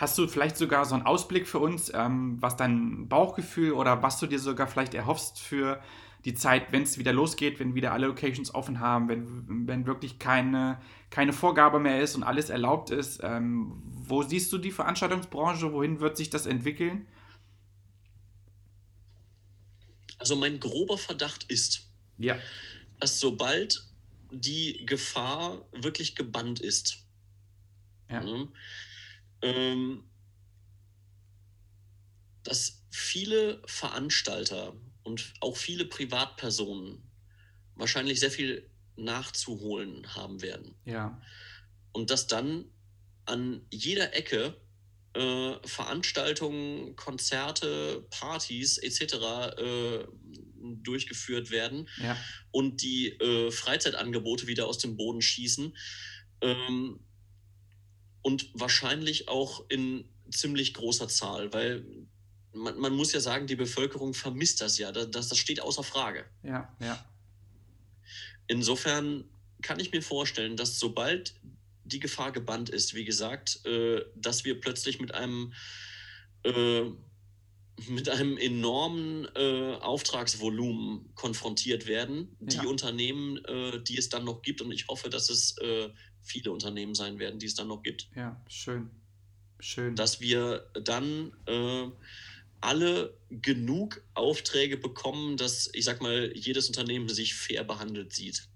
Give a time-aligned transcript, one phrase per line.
[0.00, 4.18] Hast du vielleicht sogar so einen Ausblick für uns, ähm, was dein Bauchgefühl oder was
[4.18, 5.78] du dir sogar vielleicht erhoffst für
[6.24, 10.18] die Zeit, wenn es wieder losgeht, wenn wieder alle Locations offen haben, wenn, wenn wirklich
[10.18, 13.20] keine, keine Vorgabe mehr ist und alles erlaubt ist?
[13.22, 15.70] Ähm, wo siehst du die Veranstaltungsbranche?
[15.70, 17.06] Wohin wird sich das entwickeln?
[20.16, 22.38] Also mein grober Verdacht ist, ja.
[23.00, 23.86] dass sobald
[24.30, 27.04] die Gefahr wirklich gebannt ist,
[28.08, 28.22] ja.
[28.22, 28.48] ne,
[29.42, 30.04] ähm,
[32.42, 37.02] dass viele Veranstalter und auch viele Privatpersonen
[37.74, 40.74] wahrscheinlich sehr viel nachzuholen haben werden.
[40.84, 41.20] Ja.
[41.92, 42.66] Und dass dann
[43.24, 44.56] an jeder Ecke
[45.14, 49.14] äh, Veranstaltungen, Konzerte, Partys etc.
[49.58, 50.04] Äh,
[50.82, 52.16] durchgeführt werden ja.
[52.50, 55.76] und die äh, Freizeitangebote wieder aus dem Boden schießen.
[56.42, 57.00] Ähm,
[58.22, 61.84] und wahrscheinlich auch in ziemlich großer Zahl, weil
[62.52, 64.92] man, man muss ja sagen, die Bevölkerung vermisst das ja.
[64.92, 66.24] Das, das steht außer Frage.
[66.42, 67.04] Ja, ja.
[68.46, 69.24] Insofern
[69.62, 71.34] kann ich mir vorstellen, dass sobald
[71.84, 75.52] die Gefahr gebannt ist, wie gesagt, äh, dass wir plötzlich mit einem
[76.44, 76.90] äh,
[77.88, 82.36] mit einem enormen äh, Auftragsvolumen konfrontiert werden.
[82.40, 82.60] Ja.
[82.60, 85.88] Die Unternehmen, äh, die es dann noch gibt, und ich hoffe, dass es äh,
[86.22, 88.08] viele Unternehmen sein werden, die es dann noch gibt.
[88.14, 88.90] Ja, schön.
[89.58, 89.94] Schön.
[89.94, 91.88] Dass wir dann äh,
[92.60, 98.48] alle genug Aufträge bekommen, dass, ich sag mal, jedes Unternehmen sich fair behandelt sieht.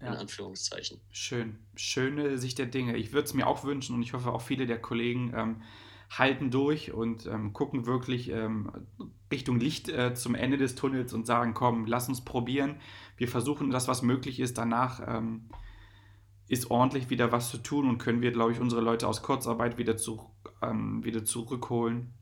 [0.00, 0.08] Ja.
[0.08, 1.00] In Anführungszeichen.
[1.10, 1.58] Schön.
[1.74, 2.96] Schöne Sicht der Dinge.
[2.96, 5.62] Ich würde es mir auch wünschen und ich hoffe auch viele der Kollegen ähm,
[6.10, 8.70] halten durch und ähm, gucken wirklich ähm,
[9.32, 12.76] Richtung Licht äh, zum Ende des Tunnels und sagen, komm, lass uns probieren.
[13.16, 14.58] Wir versuchen das, was möglich ist.
[14.58, 15.48] Danach ähm,
[16.48, 19.78] ist ordentlich wieder was zu tun und können wir, glaube ich, unsere Leute aus Kurzarbeit
[19.78, 20.30] wieder, zu,
[20.62, 22.14] ähm, wieder zurückholen.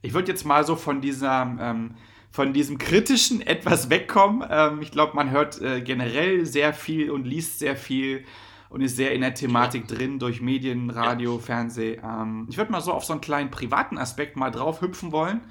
[0.00, 1.96] Ich würde jetzt mal so von dieser ähm,
[2.32, 4.46] von diesem kritischen etwas wegkommen.
[4.50, 8.24] Ähm, ich glaube, man hört äh, generell sehr viel und liest sehr viel
[8.70, 11.38] und ist sehr in der Thematik drin durch Medien, Radio.
[11.38, 12.02] Fernsehen.
[12.02, 15.42] Ähm, ich würde mal so auf so einen kleinen privaten Aspekt mal drauf hüpfen wollen.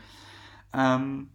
[0.73, 1.29] Ähm,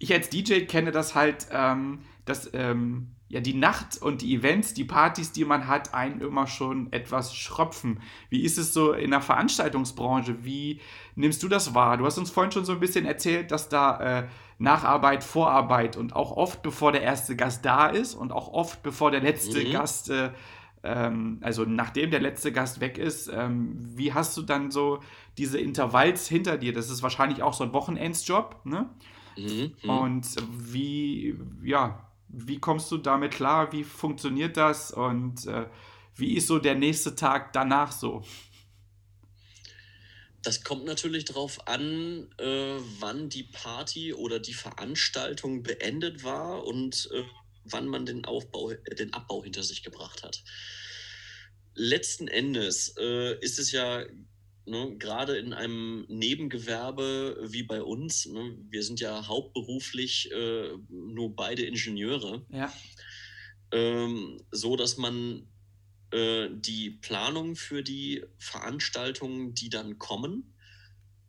[0.00, 4.74] ich als DJ kenne das halt, ähm, dass ähm, ja, die Nacht und die Events,
[4.74, 8.00] die Partys, die man hat, einen immer schon etwas schröpfen.
[8.28, 10.44] Wie ist es so in der Veranstaltungsbranche?
[10.44, 10.80] Wie
[11.14, 11.96] nimmst du das wahr?
[11.96, 16.16] Du hast uns vorhin schon so ein bisschen erzählt, dass da äh, Nacharbeit, Vorarbeit und
[16.16, 19.72] auch oft bevor der erste Gast da ist und auch oft bevor der letzte mhm.
[19.72, 20.32] Gast, äh,
[20.82, 24.98] ähm, also nachdem der letzte Gast weg ist, ähm, wie hast du dann so
[25.38, 26.72] diese Intervalls hinter dir?
[26.72, 28.90] Das ist wahrscheinlich auch so ein Wochenendsjob, ne?
[29.38, 29.72] Mhm.
[29.84, 29.90] mhm.
[29.90, 33.72] Und wie, ja, wie kommst du damit klar?
[33.72, 34.90] Wie funktioniert das?
[34.90, 35.66] Und äh,
[36.16, 38.24] wie ist so der nächste Tag danach so?
[40.42, 47.10] Das kommt natürlich darauf an, äh, wann die Party oder die Veranstaltung beendet war und
[47.12, 47.24] äh,
[47.64, 50.42] wann man den Aufbau, äh, den Abbau hinter sich gebracht hat.
[51.74, 54.02] Letzten Endes äh, ist es ja
[54.70, 61.34] ne, gerade in einem Nebengewerbe wie bei uns, ne, wir sind ja hauptberuflich äh, nur
[61.34, 62.72] beide Ingenieure, ja.
[63.72, 65.48] ähm, so dass man
[66.12, 70.54] äh, die Planung für die Veranstaltungen, die dann kommen,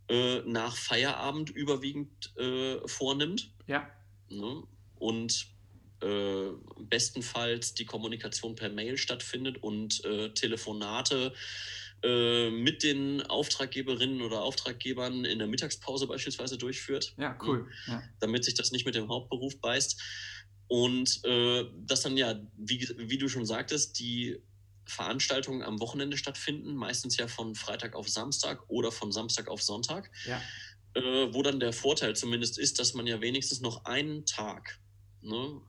[0.08, 3.52] äh, nach Feierabend überwiegend äh, vornimmt.
[3.68, 3.90] Ja.
[4.30, 4.64] Ne,
[4.96, 5.48] und
[6.02, 11.34] äh, bestenfalls die Kommunikation per Mail stattfindet und äh, Telefonate
[12.04, 17.14] mit den Auftraggeberinnen oder Auftraggebern in der Mittagspause beispielsweise durchführt.
[17.18, 17.70] Ja, cool.
[17.86, 18.02] Ja.
[18.20, 20.02] Damit sich das nicht mit dem Hauptberuf beißt.
[20.68, 24.42] Und äh, dass dann ja, wie, wie du schon sagtest, die
[24.86, 30.10] Veranstaltungen am Wochenende stattfinden, meistens ja von Freitag auf Samstag oder von Samstag auf Sonntag.
[30.26, 30.42] Ja.
[30.94, 34.80] Äh, wo dann der Vorteil zumindest ist, dass man ja wenigstens noch einen Tag,
[35.22, 35.62] ne,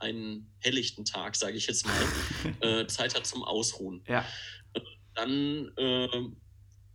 [0.00, 2.02] einen helllichten Tag, sage ich jetzt mal,
[2.82, 4.02] äh, Zeit hat zum Ausruhen.
[4.08, 4.26] Ja
[5.16, 6.08] dann äh,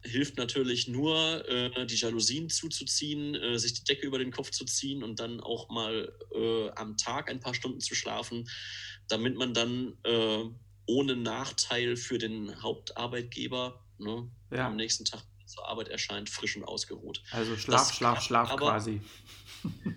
[0.03, 4.65] hilft natürlich nur, äh, die Jalousien zuzuziehen, äh, sich die Decke über den Kopf zu
[4.65, 8.49] ziehen und dann auch mal äh, am Tag ein paar Stunden zu schlafen,
[9.07, 10.45] damit man dann äh,
[10.85, 14.67] ohne Nachteil für den Hauptarbeitgeber ne, ja.
[14.67, 17.21] am nächsten Tag zur Arbeit erscheint, frisch und ausgeruht.
[17.31, 19.01] Also Schlaf, das Schlaf, Schlaf aber, quasi.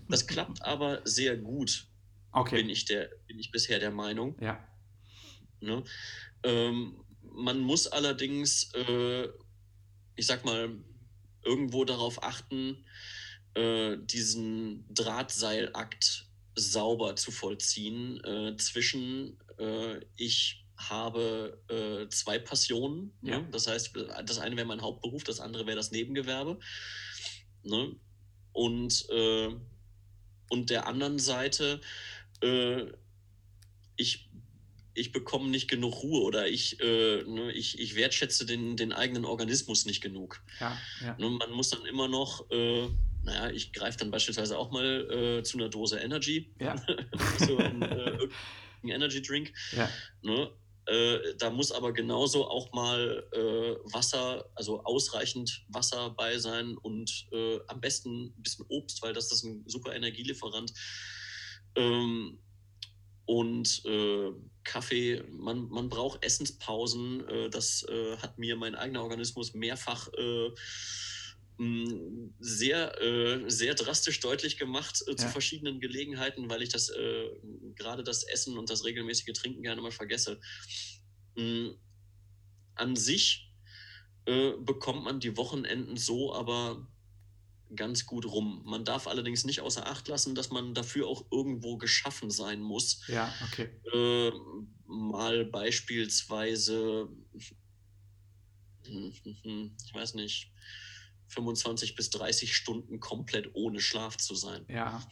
[0.09, 1.87] Das klappt aber sehr gut,
[2.33, 2.57] okay.
[2.57, 4.37] bin, ich der, bin ich bisher der Meinung.
[4.41, 4.63] Ja.
[5.61, 5.83] Ne?
[6.43, 7.05] Ähm,
[7.35, 9.29] man muss allerdings äh,
[10.17, 10.71] ich sag mal,
[11.43, 12.85] irgendwo darauf achten,
[13.55, 16.27] äh, diesen Drahtseilakt
[16.57, 23.13] sauber zu vollziehen äh, zwischen äh, ich habe äh, zwei Passionen.
[23.23, 23.41] Ja.
[23.41, 23.49] Ne?
[23.51, 23.93] Das heißt,
[24.25, 26.59] das eine wäre mein Hauptberuf, das andere wäre das Nebengewerbe.
[27.63, 27.97] Ne?
[28.53, 29.51] Und, äh,
[30.51, 31.81] und der anderen Seite,
[33.97, 34.29] ich
[34.95, 39.25] ich bekomme nicht genug Ruhe oder ich, äh, ne, ich, ich wertschätze den, den eigenen
[39.25, 40.43] Organismus nicht genug.
[40.61, 41.17] Ja, ja.
[41.19, 42.89] Ne, man muss dann immer noch, äh,
[43.25, 46.77] naja, ich greife dann beispielsweise auch mal äh, zu einer Dose Energy, ja.
[47.39, 48.19] so ein äh,
[48.85, 49.53] Energy Drink.
[49.77, 49.91] Ja.
[50.23, 50.51] Ne,
[50.87, 57.27] äh, da muss aber genauso auch mal äh, Wasser, also ausreichend Wasser bei sein und
[57.67, 60.73] am besten ein bisschen Obst, weil das ist ein super Energielieferant.
[61.77, 62.39] Ähm,
[63.27, 64.33] und äh,
[64.65, 67.29] Kaffee, man, man braucht Essenspausen.
[67.29, 70.51] Äh, das äh, hat mir mein eigener Organismus mehrfach äh,
[72.41, 75.31] sehr, äh, sehr drastisch deutlich gemacht äh, zu ja.
[75.31, 76.93] verschiedenen Gelegenheiten, weil ich das
[77.77, 80.41] gerade das Essen und das regelmäßige Trinken gerne mal vergesse.
[82.75, 83.53] An sich
[84.25, 86.87] bekommt man die Wochenenden so aber
[87.77, 88.63] ganz gut rum.
[88.65, 93.07] Man darf allerdings nicht außer Acht lassen, dass man dafür auch irgendwo geschaffen sein muss.
[93.09, 93.69] Ja, okay.
[93.93, 94.33] Äh,
[94.87, 97.09] mal beispielsweise,
[98.83, 100.53] ich weiß nicht,
[101.29, 104.65] 25 bis 30 Stunden komplett ohne Schlaf zu sein.
[104.69, 105.03] Ja.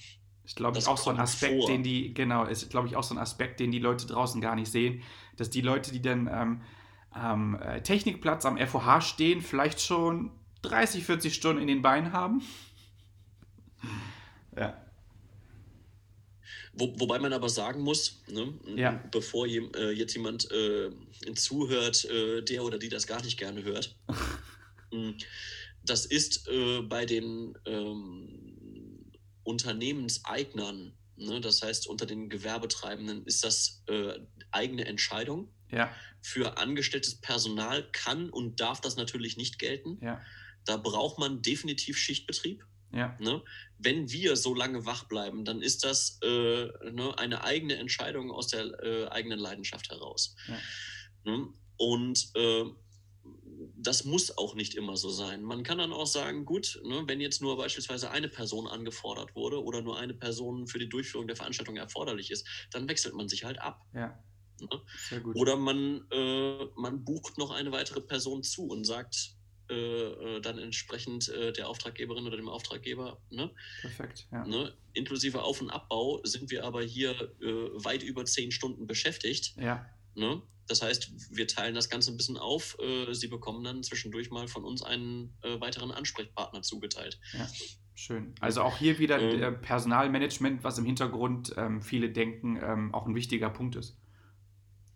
[0.44, 1.66] Ich glaube, auch so ein Aspekt, vor.
[1.68, 4.56] den die, genau, ist, glaube ich, auch so ein Aspekt, den die Leute draußen gar
[4.56, 5.02] nicht sehen,
[5.36, 6.62] dass die Leute, die dann ähm,
[7.10, 10.32] am äh, Technikplatz am FOH stehen, vielleicht schon
[10.62, 12.42] 30, 40 Stunden in den Beinen haben.
[14.56, 14.82] Ja.
[16.74, 18.92] Wo, wobei man aber sagen muss, ne, ja.
[19.10, 20.90] bevor je, äh, jetzt jemand äh,
[21.34, 23.94] zuhört, äh, der oder die das gar nicht gerne hört,
[25.84, 29.12] das ist äh, bei den ähm,
[29.42, 34.14] Unternehmenseignern, ne, das heißt unter den Gewerbetreibenden, ist das äh,
[34.50, 35.52] eigene Entscheidung.
[35.70, 35.94] Ja.
[36.22, 39.98] Für angestelltes Personal kann und darf das natürlich nicht gelten.
[40.00, 40.22] Ja.
[40.64, 42.64] Da braucht man definitiv Schichtbetrieb.
[42.94, 43.16] Ja.
[43.20, 43.42] Ne?
[43.78, 48.48] Wenn wir so lange wach bleiben, dann ist das äh, ne, eine eigene Entscheidung aus
[48.48, 50.36] der äh, eigenen Leidenschaft heraus.
[50.46, 50.58] Ja.
[51.24, 51.48] Ne?
[51.78, 52.64] Und äh,
[53.76, 55.42] das muss auch nicht immer so sein.
[55.42, 59.62] Man kann dann auch sagen, gut, ne, wenn jetzt nur beispielsweise eine Person angefordert wurde
[59.62, 63.44] oder nur eine Person für die Durchführung der Veranstaltung erforderlich ist, dann wechselt man sich
[63.44, 63.86] halt ab.
[63.94, 64.22] Ja.
[64.60, 65.24] Ne?
[65.34, 69.34] Oder man, äh, man bucht noch eine weitere Person zu und sagt,
[69.72, 73.20] äh, äh, dann entsprechend äh, der Auftraggeberin oder dem Auftraggeber.
[73.30, 73.50] Ne?
[73.80, 74.26] Perfekt.
[74.30, 74.46] Ja.
[74.46, 74.74] Ne?
[74.92, 77.44] Inklusive Auf- und Abbau sind wir aber hier äh,
[77.84, 79.56] weit über zehn Stunden beschäftigt.
[79.56, 79.86] Ja.
[80.14, 80.42] Ne?
[80.68, 82.78] Das heißt, wir teilen das Ganze ein bisschen auf.
[82.78, 87.18] Äh, Sie bekommen dann zwischendurch mal von uns einen äh, weiteren Ansprechpartner zugeteilt.
[87.32, 87.48] Ja.
[87.94, 88.34] Schön.
[88.40, 93.14] Also auch hier wieder ähm, Personalmanagement, was im Hintergrund ähm, viele denken, ähm, auch ein
[93.14, 93.96] wichtiger Punkt ist.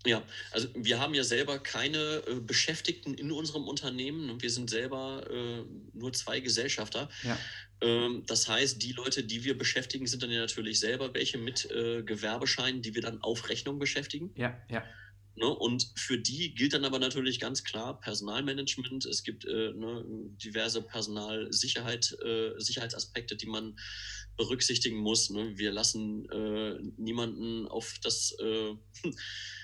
[0.04, 0.22] Ja,
[0.52, 5.28] also wir haben ja selber keine äh, Beschäftigten in unserem Unternehmen und wir sind selber
[5.30, 7.08] äh, nur zwei Gesellschafter.
[7.22, 7.38] Ja.
[7.80, 11.70] Ähm, das heißt, die Leute, die wir beschäftigen, sind dann ja natürlich selber welche mit
[11.70, 14.32] äh, Gewerbescheinen, die wir dann auf Rechnung beschäftigen.
[14.36, 14.84] Ja, ja.
[15.36, 15.48] Ne?
[15.48, 19.04] Und für die gilt dann aber natürlich ganz klar Personalmanagement.
[19.04, 20.04] Es gibt äh, ne,
[20.42, 23.76] diverse Personalsicherheit, äh, Sicherheitsaspekte, die man
[24.36, 25.30] berücksichtigen muss.
[25.30, 25.58] Ne?
[25.58, 28.34] Wir lassen äh, niemanden auf das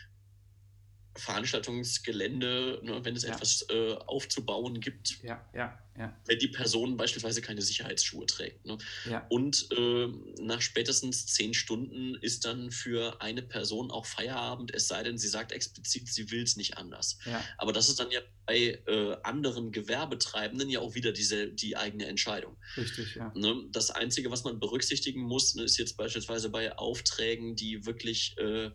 [1.14, 3.35] Veranstaltungsgelände, ne, wenn es ja.
[3.35, 5.23] etwas äh, aufzubauen gibt.
[5.23, 6.16] Ja, ja, ja.
[6.25, 8.64] Wenn die Person beispielsweise keine Sicherheitsschuhe trägt.
[8.64, 8.78] Ne?
[9.09, 9.26] Ja.
[9.28, 10.09] Und äh,
[10.40, 15.28] nach spätestens zehn Stunden ist dann für eine Person auch Feierabend, es sei denn, sie
[15.28, 17.19] sagt explizit, sie will es nicht anders.
[17.26, 17.45] Ja.
[17.59, 22.07] Aber das ist dann ja bei äh, anderen Gewerbetreibenden ja auch wieder diese, die eigene
[22.07, 22.57] Entscheidung.
[22.76, 23.31] Richtig, ja.
[23.35, 23.66] Ne?
[23.71, 28.71] Das Einzige, was man berücksichtigen muss, ne, ist jetzt beispielsweise bei Aufträgen, die wirklich äh,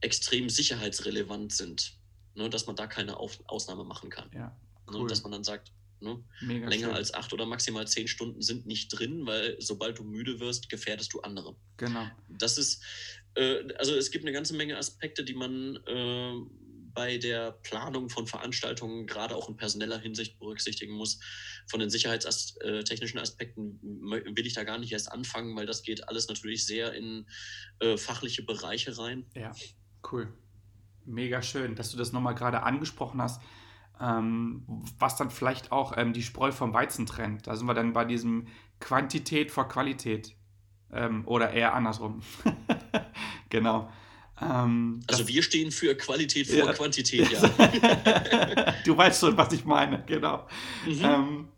[0.00, 1.98] extrem sicherheitsrelevant sind,
[2.34, 4.30] ne, dass man da keine Auf Ausnahme machen kann.
[4.32, 4.54] Ja, ne,
[4.92, 5.02] cool.
[5.02, 6.90] ne, dass man dann sagt, ne, länger schön.
[6.90, 11.12] als acht oder maximal zehn Stunden sind nicht drin, weil sobald du müde wirst, gefährdest
[11.12, 11.56] du andere.
[11.76, 12.06] Genau.
[12.28, 12.82] Das ist,
[13.34, 16.34] äh, also es gibt eine ganze Menge Aspekte, die man äh,
[16.96, 21.20] bei der Planung von Veranstaltungen, gerade auch in personeller Hinsicht berücksichtigen muss.
[21.68, 26.26] Von den sicherheitstechnischen Aspekten will ich da gar nicht erst anfangen, weil das geht alles
[26.28, 27.26] natürlich sehr in
[27.80, 29.26] äh, fachliche Bereiche rein.
[29.34, 29.52] Ja,
[30.12, 30.28] cool.
[31.04, 33.40] Mega schön, dass du das nochmal gerade angesprochen hast.
[34.00, 34.64] Ähm,
[34.98, 37.46] was dann vielleicht auch ähm, die Spreu vom Weizen trennt.
[37.46, 38.46] Da sind wir dann bei diesem
[38.78, 40.34] Quantität vor Qualität.
[40.92, 42.22] Ähm, oder eher andersrum.
[43.48, 43.90] genau.
[44.40, 46.72] Ähm, also wir stehen für Qualität vor ja.
[46.72, 47.40] Quantität, ja.
[48.84, 50.46] du weißt schon, was ich meine, genau.
[50.86, 51.00] Mhm.
[51.02, 51.48] Ähm,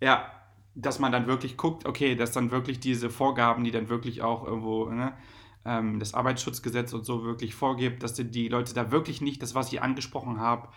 [0.00, 0.30] ja,
[0.74, 4.46] dass man dann wirklich guckt, okay, dass dann wirklich diese Vorgaben, die dann wirklich auch
[4.46, 5.16] irgendwo ne,
[5.68, 9.70] ähm, das Arbeitsschutzgesetz und so wirklich vorgibt, dass die, Leute da wirklich nicht das, was
[9.72, 10.68] ich angesprochen habe,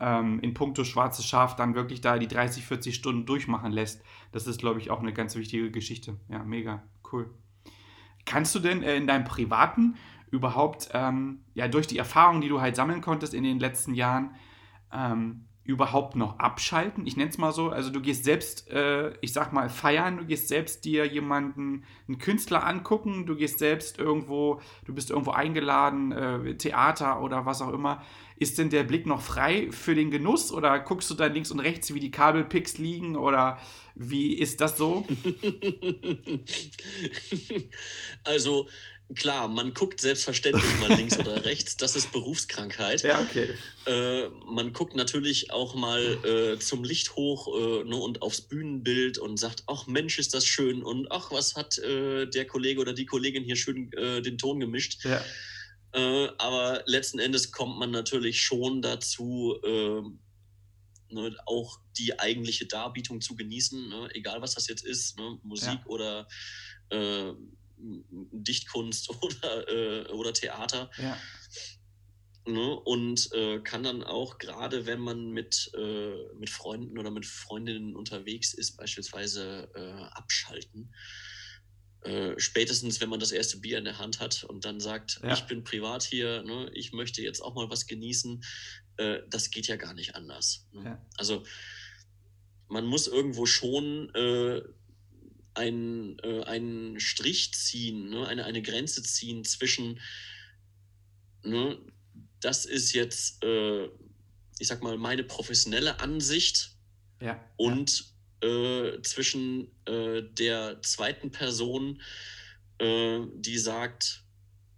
[0.00, 4.02] ähm, in puncto schwarzes Schaf dann wirklich da die 30, 40 Stunden durchmachen lässt.
[4.32, 6.16] Das ist, glaube ich, auch eine ganz wichtige Geschichte.
[6.28, 6.82] Ja, mega,
[7.12, 7.30] cool.
[8.24, 9.94] Kannst du denn äh, in deinem privaten
[10.30, 14.34] überhaupt, ähm, ja, durch die Erfahrungen, die du halt sammeln konntest in den letzten Jahren,
[14.92, 17.06] ähm, überhaupt noch abschalten?
[17.06, 17.70] Ich nenne es mal so.
[17.70, 22.18] Also du gehst selbst, äh, ich sag mal, feiern, du gehst selbst dir jemanden, einen
[22.18, 27.72] Künstler angucken, du gehst selbst irgendwo, du bist irgendwo eingeladen, äh, Theater oder was auch
[27.72, 28.02] immer.
[28.36, 31.60] Ist denn der Blick noch frei für den Genuss oder guckst du da links und
[31.60, 33.58] rechts, wie die Kabelpicks liegen oder
[33.94, 35.06] wie ist das so?
[38.24, 38.66] also
[39.14, 43.02] klar, man guckt selbstverständlich mal links oder rechts, das ist Berufskrankheit.
[43.02, 43.50] Ja, okay.
[43.86, 49.18] Äh, man guckt natürlich auch mal äh, zum Licht hoch äh, ne, und aufs Bühnenbild
[49.18, 52.92] und sagt, ach Mensch, ist das schön und ach, was hat äh, der Kollege oder
[52.92, 55.04] die Kollegin hier schön äh, den Ton gemischt.
[55.04, 55.22] Ja.
[55.92, 63.36] Äh, aber letzten Endes kommt man natürlich schon dazu, ne, auch die eigentliche Darbietung zu
[63.36, 65.86] genießen, ne, egal was das jetzt ist, ne, Musik ja.
[65.86, 66.28] oder
[67.82, 70.90] Dichtkunst oder, äh, oder Theater.
[70.98, 71.18] Ja.
[72.44, 72.74] Ne?
[72.74, 77.94] Und äh, kann dann auch, gerade wenn man mit, äh, mit Freunden oder mit Freundinnen
[77.94, 80.92] unterwegs ist, beispielsweise äh, abschalten.
[82.00, 85.32] Äh, spätestens, wenn man das erste Bier in der Hand hat und dann sagt, ja.
[85.34, 86.68] ich bin privat hier, ne?
[86.74, 88.42] ich möchte jetzt auch mal was genießen,
[88.96, 90.66] äh, das geht ja gar nicht anders.
[90.72, 90.84] Ne?
[90.84, 91.06] Ja.
[91.16, 91.44] Also
[92.66, 94.10] man muss irgendwo schon
[95.54, 98.26] ein, äh, einen Strich ziehen, ne?
[98.26, 100.00] eine, eine Grenze ziehen zwischen,
[101.42, 101.78] ne?
[102.40, 103.86] das ist jetzt, äh,
[104.58, 106.76] ich sag mal, meine professionelle Ansicht
[107.20, 108.06] ja, und ja.
[108.42, 112.02] Äh, zwischen äh, der zweiten Person,
[112.78, 114.24] äh, die sagt,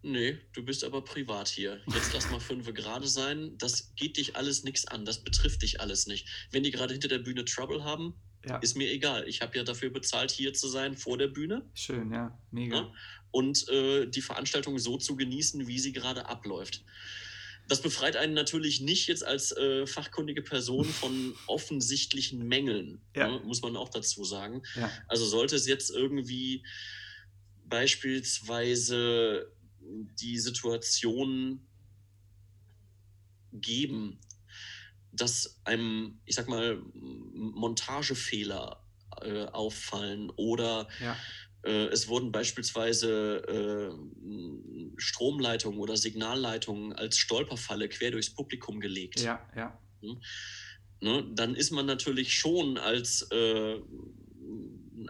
[0.02, 1.80] nee, du bist aber privat hier.
[1.86, 3.56] Jetzt lass mal fünf gerade sein.
[3.56, 5.06] Das geht dich alles nichts an.
[5.06, 6.28] Das betrifft dich alles nicht.
[6.50, 8.14] Wenn die gerade hinter der Bühne Trouble haben,
[8.48, 8.58] ja.
[8.58, 9.26] Ist mir egal.
[9.28, 11.62] Ich habe ja dafür bezahlt, hier zu sein vor der Bühne.
[11.74, 12.76] Schön, ja, mega.
[12.76, 12.92] Ja?
[13.30, 16.84] Und äh, die Veranstaltung so zu genießen, wie sie gerade abläuft.
[17.66, 23.28] Das befreit einen natürlich nicht jetzt als äh, fachkundige Person von offensichtlichen Mängeln, ja.
[23.28, 24.62] ne, muss man auch dazu sagen.
[25.08, 26.64] Also sollte es jetzt irgendwie
[27.66, 31.66] beispielsweise die Situation
[33.52, 34.20] geben,
[35.14, 38.84] dass einem, ich sag mal, Montagefehler
[39.22, 41.16] äh, auffallen oder ja.
[41.62, 49.20] äh, es wurden beispielsweise äh, Stromleitungen oder Signalleitungen als Stolperfalle quer durchs Publikum gelegt.
[49.20, 49.78] Ja, ja.
[50.00, 50.20] Hm?
[51.00, 53.80] Ne, dann ist man natürlich schon als, äh,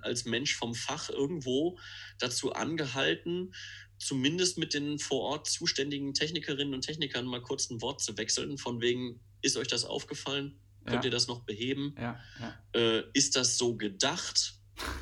[0.02, 1.78] als Mensch vom Fach irgendwo
[2.18, 3.54] dazu angehalten,
[3.98, 8.58] zumindest mit den vor Ort zuständigen Technikerinnen und Technikern mal kurz ein Wort zu wechseln,
[8.58, 10.58] von wegen, ist euch das aufgefallen?
[10.86, 11.08] Könnt ja.
[11.08, 11.94] ihr das noch beheben?
[11.98, 12.20] Ja.
[12.74, 14.54] Äh, ist das so gedacht?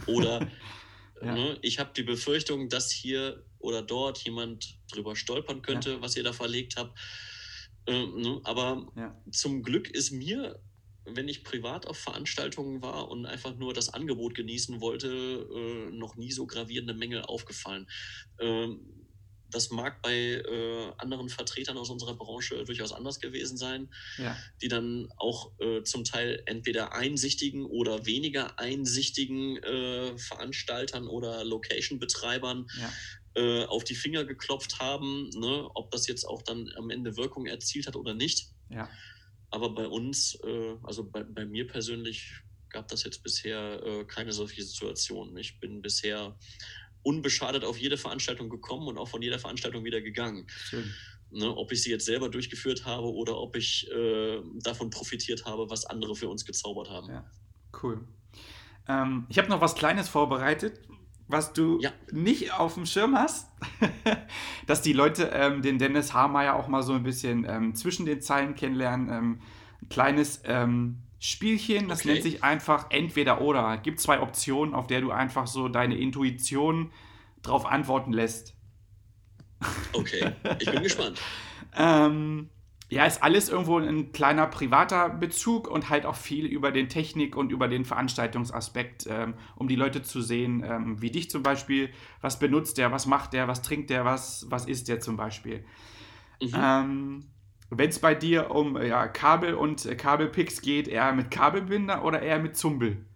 [0.07, 0.49] Oder
[1.23, 6.25] ne, ich habe die Befürchtung, dass hier oder dort jemand drüber stolpern könnte, was ihr
[6.25, 6.99] da verlegt habt.
[7.87, 8.93] Äh, ne, aber
[9.31, 10.61] zum Glück ist mir,
[11.05, 16.17] wenn ich privat auf Veranstaltungen war und einfach nur das Angebot genießen wollte, äh, noch
[16.17, 17.89] nie so gravierende Mängel aufgefallen.
[18.39, 19.02] Ähm,
[19.53, 24.37] das mag bei äh, anderen Vertretern aus unserer Branche durchaus anders gewesen sein, ja.
[24.61, 32.67] die dann auch äh, zum Teil entweder einsichtigen oder weniger einsichtigen äh, Veranstaltern oder Location-Betreibern
[32.79, 32.93] ja.
[33.35, 35.71] Äh, auf die Finger geklopft haben, ne?
[35.75, 38.49] ob das jetzt auch dann am Ende Wirkung erzielt hat oder nicht.
[38.69, 38.91] Ja.
[39.51, 42.33] Aber bei uns, äh, also bei, bei, mir persönlich,
[42.69, 45.37] gab das jetzt bisher äh, keine solche Situation.
[45.37, 46.37] Ich bin bisher
[47.03, 50.47] unbeschadet auf jede Veranstaltung gekommen und auch von jeder Veranstaltung wieder gegangen.
[51.35, 55.71] Ne, ob ich sie jetzt selber durchgeführt habe oder ob ich äh, davon profitiert habe,
[55.71, 57.09] was andere für uns gezaubert haben.
[57.09, 57.25] Ja,
[57.83, 58.07] cool.
[58.87, 60.79] Ähm, ich habe noch was Kleines vorbereitet.
[61.29, 61.91] was du Ja.
[62.11, 63.49] nicht auf dem Schirm hast,
[64.67, 68.21] dass die Leute ähm, den Dennis Haarmeier auch mal so ein bisschen ähm, zwischen den
[68.21, 69.09] Zeilen kennenlernen.
[69.09, 69.41] Ähm,
[69.81, 72.09] ein kleines ähm, Spielchen, das Okay.
[72.09, 73.77] nennt sich einfach entweder oder.
[73.79, 76.93] Gibt zwei Optionen, auf der du einfach so deine Intuition
[77.43, 78.57] drauf antworten lässt.
[79.93, 81.21] Okay, ich bin gespannt.
[81.75, 82.51] Ähm,
[82.91, 87.37] ja, ist alles irgendwo ein kleiner privater Bezug und halt auch viel über den Technik
[87.37, 91.91] und über den Veranstaltungsaspekt, ähm, um die Leute zu sehen, ähm, wie dich zum Beispiel,
[92.21, 95.65] was benutzt der, was macht der, was trinkt der, was, was isst der zum Beispiel.
[96.41, 96.51] Mhm.
[96.55, 97.31] Ähm,
[97.75, 102.21] Wenn es bei dir um ja, Kabel und äh, Kabelpicks geht, eher mit Kabelbinder oder
[102.23, 103.07] eher mit Zumbel?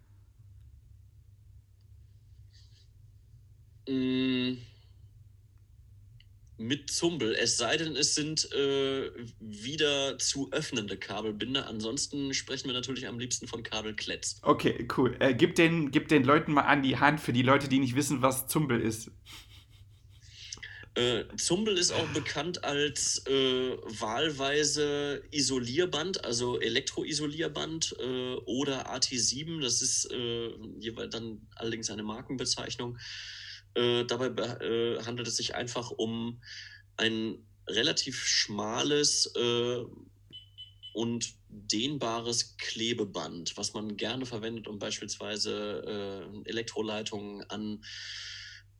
[3.87, 4.57] Mm,
[6.59, 11.67] Mit Zumbel, es sei denn, es sind äh, wieder zu öffnende Kabelbinder.
[11.67, 14.39] Ansonsten sprechen wir natürlich am liebsten von Kabelkletz.
[14.41, 15.15] Okay, cool.
[15.19, 17.95] Äh, gib, den, gib den Leuten mal an die Hand für die Leute, die nicht
[17.95, 19.11] wissen, was Zumbel ist.
[20.97, 29.61] Äh, Zumbel ist auch bekannt als äh, wahlweise Isolierband, also Elektroisolierband äh, oder AT7.
[29.61, 30.49] Das ist äh,
[30.79, 32.97] jeweils dann allerdings eine Markenbezeichnung.
[33.75, 36.41] Äh, dabei be- äh, handelt es sich einfach um
[36.97, 39.27] ein relativ schmales
[40.93, 47.83] und dehnbares Klebeband, was man gerne verwendet, um beispielsweise Elektroleitungen an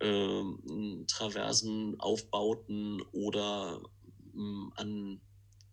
[0.02, 3.82] ähm, Traversen, Aufbauten oder
[4.36, 5.22] ähm, an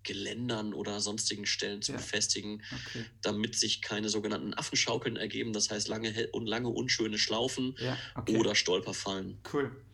[0.02, 1.97] Geländern oder sonstigen Stellen zu Ja.
[1.97, 3.07] befestigen, Okay.
[3.23, 8.38] damit sich keine sogenannten Affenschaukeln ergeben, das heißt lange und lange unschöne Schlaufen Ja, okay.
[8.38, 9.43] oder Stolperfallen.
[9.52, 9.85] Cool.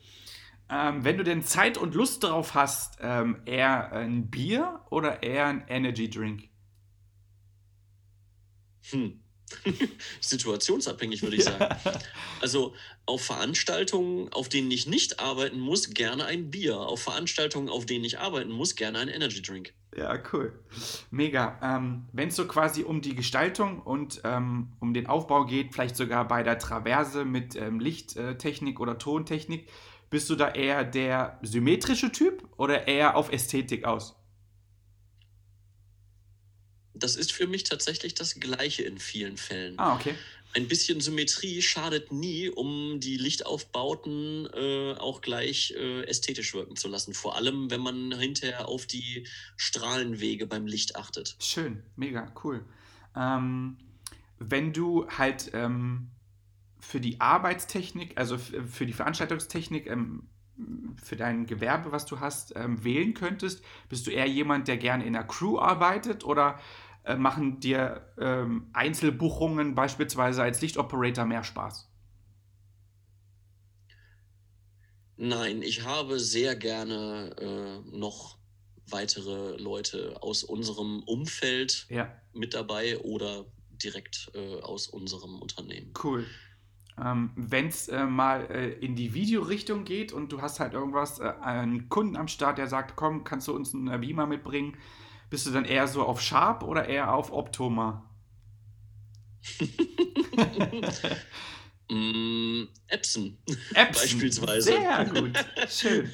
[0.71, 5.47] Ähm, wenn du denn Zeit und Lust drauf hast, ähm, eher ein Bier oder eher
[5.47, 6.51] ein Energy Drink?
[8.91, 9.21] Hm.
[10.21, 11.66] Situationsabhängig würde ich sagen.
[12.40, 12.75] Also
[13.07, 16.78] auf Veranstaltungen, auf denen ich nicht arbeiten muss, gerne ein Bier.
[16.78, 19.73] Auf Veranstaltungen, auf denen ich arbeiten muss, gerne ein Energy Drink.
[19.97, 20.52] Ja, cool.
[21.10, 21.58] Mega.
[21.63, 25.97] Ähm, Wenn es so quasi um die Gestaltung und ähm, um den Aufbau geht, vielleicht
[25.97, 29.69] sogar bei der Traverse mit ähm, Lichttechnik oder Tontechnik,
[30.08, 34.20] bist du da eher der symmetrische Typ oder eher auf Ästhetik aus?
[37.00, 39.78] Das ist für mich tatsächlich das Gleiche in vielen Fällen.
[39.78, 40.15] Ah, okay.
[40.52, 46.89] Ein bisschen Symmetrie schadet nie, um die Lichtaufbauten äh, auch gleich äh, ästhetisch wirken zu
[46.89, 47.15] lassen.
[47.15, 51.36] Vor allem, wenn man hinterher auf die Strahlenwege beim Licht achtet.
[51.41, 52.65] Schön, mega, cool.
[53.17, 53.76] Ähm,
[54.41, 56.10] wenn du halt ähm,
[56.80, 60.28] für die Arbeitstechnik, also f- für die Veranstaltungstechnik, ähm,
[61.02, 65.06] für dein Gewerbe, was du hast, ähm, wählen könntest, bist du eher jemand, der gerne
[65.06, 66.60] in der Crew arbeitet oder
[67.13, 71.89] äh, machen dir ähm, Einzelbuchungen beispielsweise als Lichtoperator mehr Spaß?
[75.17, 78.39] Nein, ich habe sehr gerne äh, noch
[78.89, 86.01] weitere Leute aus unserem Umfeld Ja, mit dabei oder direkt äh, aus unserem Unternehmen.
[86.03, 86.35] cool.
[86.99, 91.21] Ähm, Wenn es äh, mal äh, in die Videorichtung geht und du hast halt irgendwas,
[91.21, 94.77] äh, einen Kunden am Start, der sagt, komm, kannst du uns einen Beamer mitbringen,
[95.30, 98.04] bist du dann eher so auf Sharp oder eher auf Optoma?
[101.90, 103.36] Mm, Epson.
[103.75, 104.02] Epson.
[104.02, 104.62] Beispielsweise.
[104.62, 105.32] Sehr gut.
[105.69, 106.08] Schön.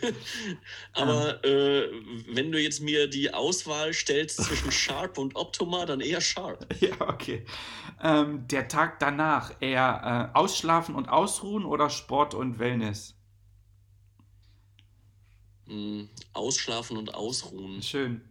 [0.95, 1.91] Aber äh,
[2.29, 6.67] wenn du jetzt mir die Auswahl stellst zwischen Sharp und Optoma, dann eher Sharp.
[6.81, 7.45] Ja, okay.
[8.03, 13.15] Ähm, der Tag danach eher äh, ausschlafen und ausruhen oder Sport und Wellness?
[15.67, 17.83] Mm, ausschlafen und ausruhen.
[17.83, 18.23] Schön.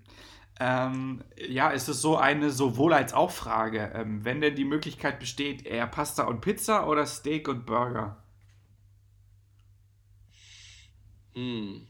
[0.60, 3.92] Ähm, ja, es ist so eine sowohl als auch Frage.
[3.94, 8.24] Ähm, wenn denn die Möglichkeit besteht, eher Pasta und Pizza oder Steak und Burger?
[11.34, 11.86] Hm.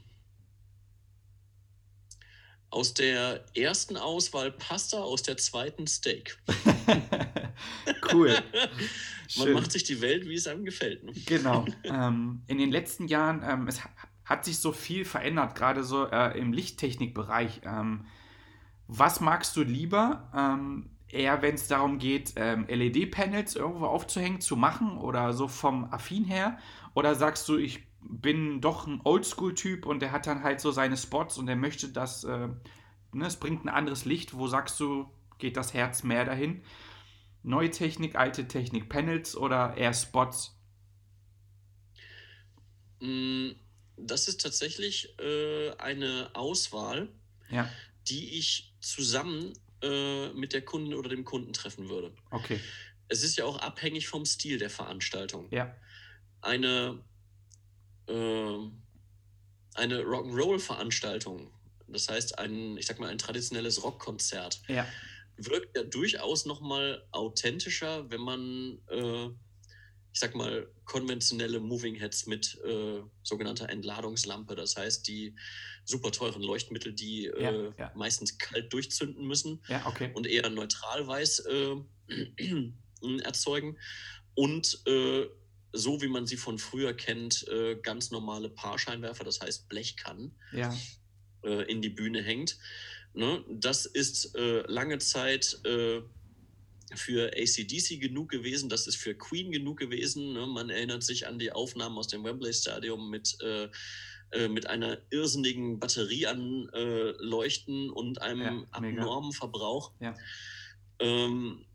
[2.72, 6.38] Aus der ersten Auswahl Pasta, aus der zweiten Steak.
[8.12, 8.36] cool.
[9.38, 11.04] Man macht sich die Welt, wie es einem gefällt.
[11.04, 11.14] Ne?
[11.26, 11.66] Genau.
[11.84, 13.92] ähm, in den letzten Jahren, ähm, es ha-
[14.26, 17.62] hat sich so viel verändert, gerade so äh, im Lichttechnikbereich.
[17.64, 18.08] Ähm,
[18.88, 20.30] was magst du lieber?
[20.36, 25.86] Ähm, eher, wenn es darum geht, ähm, LED-Panels irgendwo aufzuhängen, zu machen oder so vom
[25.92, 26.58] Affin her?
[26.94, 30.98] Oder sagst du, ich bin doch ein Oldschool-Typ und der hat dann halt so seine
[30.98, 32.48] Spots und der möchte das, äh,
[33.14, 34.36] ne, es bringt ein anderes Licht.
[34.38, 35.08] Wo sagst du,
[35.40, 36.62] geht das Herz mehr dahin?
[37.44, 40.58] Neue Technik, alte Technik, Panels oder eher Spots?
[43.00, 43.52] Mm,
[43.98, 47.10] Das ist tatsächlich äh, eine Auswahl,
[47.50, 47.76] Ja,
[48.10, 52.14] die ich zusammen äh, mit der Kundin oder dem Kunden treffen würde.
[52.32, 52.60] okay.
[53.08, 55.48] Es ist ja auch abhängig vom Stil der Veranstaltung.
[55.52, 55.76] Ja,
[56.42, 57.04] Eine
[58.08, 58.58] äh,
[59.76, 61.52] eine Rock'n'Roll-Veranstaltung,
[61.88, 64.88] das heißt ein, ich sag mal, ein traditionelles Rockkonzert, Ja.
[65.38, 69.30] wirkt ja durchaus nochmal authentischer, wenn man, äh,
[70.16, 75.36] ich sag mal, konventionelle Moving Heads mit äh, sogenannter Entladungslampe, das heißt die
[75.84, 77.92] super teuren Leuchtmittel, die Ja, äh, ja.
[77.96, 80.12] meistens kalt durchzünden müssen Ja, okay.
[80.14, 81.76] und eher neutral weiß äh,
[83.24, 83.78] erzeugen.
[84.36, 85.26] Und äh,
[85.74, 90.34] so wie man sie von früher kennt, äh, ganz normale Paarscheinwerfer, das heißt Blechkannen,
[91.44, 92.58] äh, in die Bühne hängt.
[93.14, 93.44] Ne?
[93.50, 96.02] Das ist äh, lange Zeit äh,
[96.94, 100.34] für ACDC genug gewesen, das ist für Queen genug gewesen.
[100.34, 100.46] Ne?
[100.46, 103.70] Man erinnert sich an die Aufnahmen aus dem Wembley Stadium mit, äh,
[104.32, 109.94] äh, mit einer irrsinnigen Batterie an äh, Leuchten und einem Ja, abnormen Verbrauch.
[110.00, 110.16] Ja.
[111.00, 111.66] Ähm,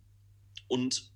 [0.68, 1.10] und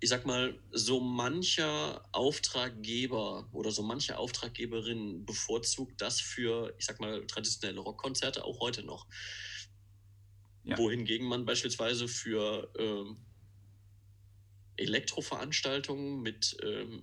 [0.00, 7.00] ich sag mal, so mancher Auftraggeber oder so manche Auftraggeberin bevorzugt das für, ich sag
[7.00, 9.06] mal, traditionelle Rockkonzerte auch heute noch.
[10.64, 10.78] Ja.
[10.78, 13.16] Wohingegen man beispielsweise für ähm,
[14.78, 17.02] Elektroveranstaltungen mit, ähm,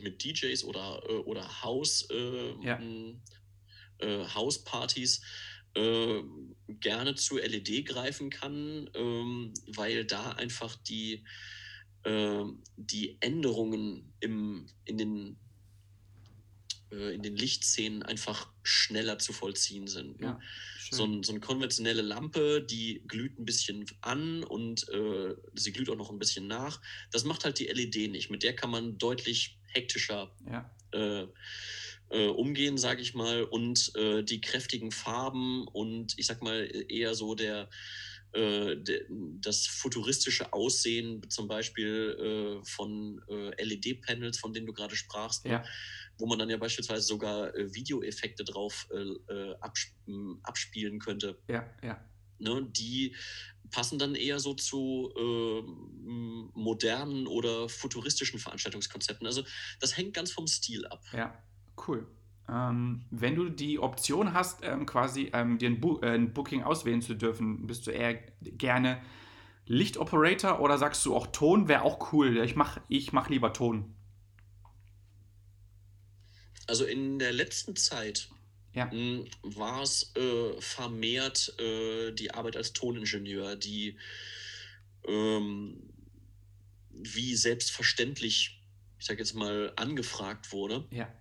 [0.00, 2.76] mit DJs oder, äh, oder Haus, äh, Ja.
[2.76, 3.20] m,
[3.98, 5.20] äh, Hauspartys
[5.74, 6.22] äh,
[6.68, 11.24] gerne zu LED greifen kann, ähm, weil da einfach die,
[12.04, 15.38] ähm, die Änderungen im, in, den,
[16.92, 20.20] äh, in den Lichtszenen einfach schneller zu vollziehen sind.
[20.20, 20.26] Ne?
[20.26, 20.40] Ja.
[20.90, 25.90] So, ein, so eine konventionelle Lampe, die glüht ein bisschen an und äh, sie glüht
[25.90, 26.80] auch noch ein bisschen nach.
[27.10, 28.30] Das macht halt die LED nicht.
[28.30, 30.70] Mit der kann man deutlich hektischer ja.
[30.92, 31.26] äh,
[32.10, 37.14] äh, umgehen, sage ich mal, und äh, die kräftigen Farben und ich sag mal eher
[37.14, 37.68] so der,
[38.32, 38.76] äh,
[39.40, 45.52] das futuristische Aussehen zum Beispiel äh, von äh, LED-Panels, von denen du gerade sprachst, ne?
[45.52, 45.64] Ja.
[46.18, 49.94] Wo man dann ja beispielsweise sogar äh, Videoeffekte drauf äh, äh, absp
[50.42, 51.38] abspielen könnte.
[51.48, 51.64] Ja.
[51.82, 52.00] Ja.
[52.38, 52.66] Ne?
[52.70, 53.14] Die
[53.70, 55.62] passen dann eher so zu äh,
[56.54, 59.26] modernen oder futuristischen Veranstaltungskonzepten.
[59.26, 59.42] Also
[59.80, 61.02] das hängt ganz vom Stil ab.
[61.12, 61.42] Ja,
[61.86, 62.06] cool.
[62.48, 66.62] Ähm, wenn du die Option hast, ähm, quasi ähm, dir ein, Bu äh, ein Booking
[66.62, 69.02] auswählen zu dürfen, bist du eher gerne
[69.66, 72.38] Lichtoperator oder sagst du auch Ton wäre auch cool?
[72.38, 73.94] Ich mach, ich mach lieber Ton.
[76.68, 78.28] Also in der letzten Zeit
[78.74, 78.86] Ja.
[78.92, 83.98] mh, war es äh, vermehrt äh, die Arbeit als Toningenieur, die
[85.06, 85.82] ähm,
[86.90, 88.62] wie selbstverständlich,
[88.98, 90.84] ich sage jetzt mal, angefragt wurde.
[90.90, 91.12] Ja.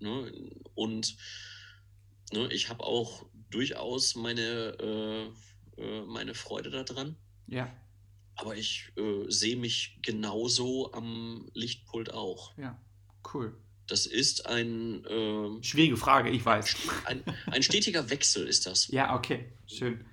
[0.00, 0.32] Ne?
[0.74, 1.16] Und
[2.32, 5.32] ne, ich habe auch durchaus meine,
[5.78, 7.16] äh, äh, meine Freude daran.
[7.48, 7.74] Ja.
[8.36, 12.56] Aber ich äh, sehe mich genauso am Lichtpult auch.
[12.56, 12.80] Ja.
[13.34, 13.58] Cool.
[13.88, 16.76] Das ist ein, ähm, Schwierige Frage, ich weiß.
[17.06, 18.88] ein, ein stetiger Wechsel, ist das.
[18.88, 20.04] Ja, okay, schön.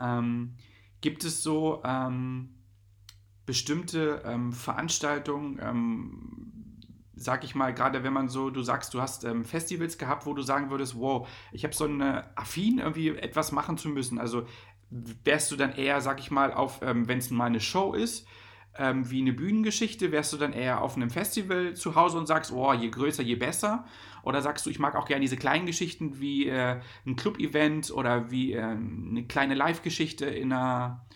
[0.00, 0.54] Ähm,
[1.00, 2.50] gibt es so ähm,
[3.46, 6.80] bestimmte ähm, Veranstaltungen, ähm,
[7.14, 10.34] sag ich mal, gerade wenn man so, du sagst, du hast ähm, Festivals gehabt, wo
[10.34, 14.18] du sagen würdest, wow, ich habe so eine Affin, irgendwie etwas machen zu müssen.
[14.18, 14.46] Also
[14.90, 18.26] wärst du dann eher, sag ich mal, auf, ähm, wenn es mal eine Show ist,
[18.78, 22.52] ähm, wie eine Bühnengeschichte, wärst du dann eher auf einem Festival zu Hause und sagst,
[22.52, 23.86] oh, je größer, je besser?
[24.22, 28.30] Oder sagst du, ich mag auch gerne diese kleinen Geschichten wie äh, ein Club-Event oder
[28.30, 31.06] wie äh, eine kleine Live-Geschichte in einer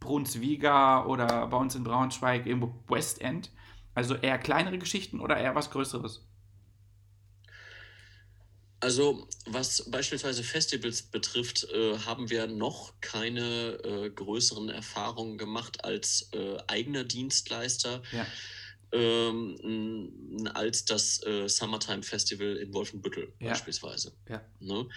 [0.00, 3.52] Brunswiga oder bei uns in Braunschweig, irgendwo West End?
[3.94, 6.27] Also eher kleinere Geschichten oder eher was Größeres?
[8.80, 16.30] Also, was beispielsweise Festivals betrifft, äh, haben wir noch keine äh, größeren Erfahrungen gemacht als
[16.32, 18.26] äh, eigener Dienstleister, Ja,
[18.92, 23.48] ähm, als das äh, Summertime Festival in Wolfenbüttel Ja.
[23.50, 24.12] beispielsweise.
[24.28, 24.88] ja, Ne?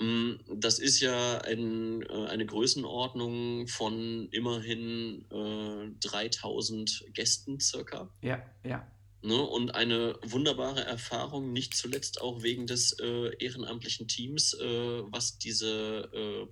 [0.00, 8.10] Mm, Das ist ja ein, äh, eine Größenordnung von immerhin äh, 3000 Gästen circa.
[8.22, 8.90] ja, ja,
[9.24, 9.40] Ne?
[9.40, 16.10] Und eine wunderbare Erfahrung, nicht zuletzt auch wegen des äh, ehrenamtlichen Teams, äh, was diese
[16.12, 16.46] äh,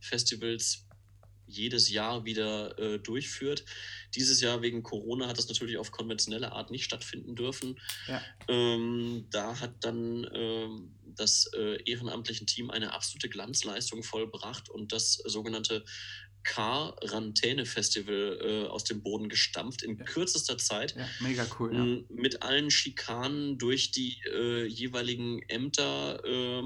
[0.00, 0.86] Festivals
[1.46, 3.64] jedes Jahr wieder äh, durchführt.
[4.14, 7.78] Dieses Jahr wegen Corona hat das natürlich auf konventionelle Art nicht stattfinden dürfen.
[8.06, 14.92] ja, Ähm, da hat dann ähm, das äh, ehrenamtliche Team eine absolute Glanzleistung vollbracht und
[14.92, 15.84] das sogenannte
[16.48, 20.04] Quarantäne-Festival äh, aus dem Boden gestampft in Ja.
[20.04, 20.94] kürzester Zeit.
[20.96, 21.74] Ja, mega cool.
[21.74, 22.14] Ja.
[22.14, 26.62] Mit allen Schikanen durch die äh, jeweiligen Ämter, äh,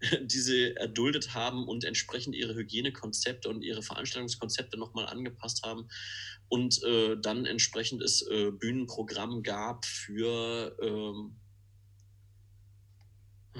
[0.24, 5.88] die sie erduldet haben und entsprechend ihre Hygienekonzepte und ihre Veranstaltungskonzepte nochmal angepasst haben.
[6.48, 11.36] Und äh, dann entsprechend es äh, Bühnenprogramm gab für, ähm,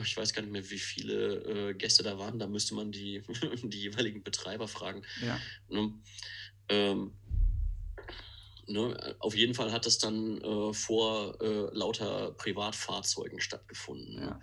[0.03, 2.39] ich weiß gar nicht mehr, wie viele äh, Gäste da waren.
[2.39, 3.23] Da müsste man die,
[3.63, 5.03] die jeweiligen Betreiber fragen.
[5.23, 5.41] ja.
[5.69, 5.93] Ne?
[6.71, 7.13] Ähm,
[8.67, 9.17] ne?
[9.21, 14.19] Auf jeden Fall hat das dann äh, vor äh, lauter Privatfahrzeugen stattgefunden.
[14.21, 14.41] Ja.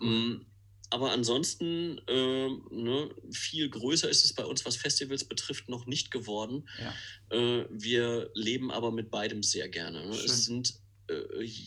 [0.00, 0.44] Mm,
[0.90, 6.10] Aber ansonsten, ähm, ne, viel größer ist es bei uns, was Festivals betrifft, noch nicht
[6.10, 6.68] geworden.
[6.78, 6.92] ja.
[7.30, 10.06] Äh, wir leben aber mit beidem sehr gerne.
[10.06, 10.14] Ne?
[10.16, 10.83] Es sind äh,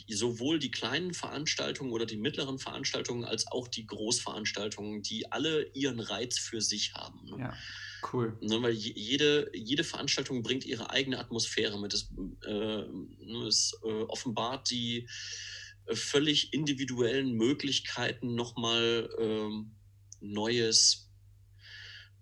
[0.09, 5.99] sowohl die kleinen Veranstaltungen oder die mittleren Veranstaltungen als auch die Großveranstaltungen, die alle ihren
[5.99, 7.25] Reiz für sich haben.
[7.25, 7.37] Ne?
[7.39, 7.53] ja.
[8.13, 8.37] Cool.
[8.41, 11.93] Ne, weil je- jede, jede Veranstaltung bringt ihre eigene Atmosphäre mit.
[11.95, 12.11] Es,
[12.45, 15.07] äh, ne, es äh, offenbart die
[15.87, 19.75] äh, völlig individuellen Möglichkeiten, nochmal ähm,
[20.19, 21.09] neues,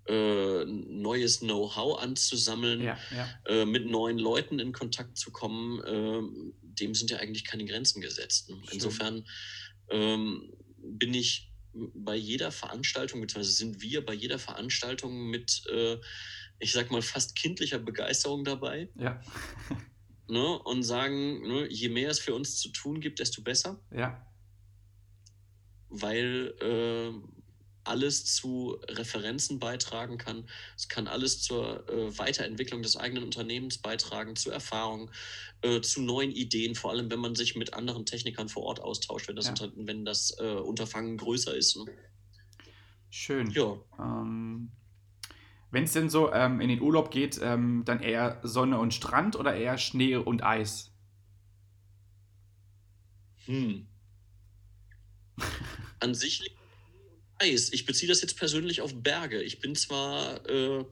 [0.07, 3.27] äh, neues Know-how anzusammeln, Ja, ja.
[3.47, 5.81] äh, mit neuen Leuten in Kontakt zu kommen.
[5.85, 8.49] ähm, dem sind ja eigentlich keine Grenzen gesetzt.
[8.49, 8.61] Ne?
[8.71, 9.25] Insofern
[9.89, 15.97] ähm, bin ich bei jeder Veranstaltung, beziehungsweise sind wir bei jeder Veranstaltung mit, äh,
[16.59, 19.21] ich sag mal, fast kindlicher Begeisterung dabei Ja,
[20.27, 20.59] ne?
[20.59, 24.25] und sagen, ne, je mehr es für uns zu tun gibt, desto besser, ja.
[25.89, 27.11] weil äh,
[27.87, 30.47] alles zu Referenzen beitragen kann.
[30.75, 35.09] Es kann alles zur äh, Weiterentwicklung des eigenen Unternehmens beitragen, zu Erfahrungen,
[35.61, 39.27] äh, zu neuen Ideen, vor allem wenn man sich mit anderen Technikern vor Ort austauscht,
[39.27, 39.51] wenn das, Ja.
[39.51, 41.77] unter, wenn das äh, Unterfangen größer ist.
[41.77, 41.85] Ne?
[43.09, 43.49] Schön.
[43.51, 43.77] Ja.
[43.99, 44.71] Ähm,
[45.71, 49.35] Wenn es denn so ähm, in den Urlaub geht, ähm, dann eher Sonne und Strand
[49.35, 50.91] oder eher Schnee und Eis?
[53.45, 53.87] Hm.
[55.99, 56.57] An sich liegt
[57.39, 57.71] Eis.
[57.73, 59.41] Ich beziehe das jetzt persönlich auf Berge.
[59.41, 60.85] Ich bin zwar äh,